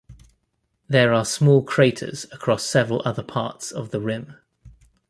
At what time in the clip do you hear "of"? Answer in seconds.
3.71-3.91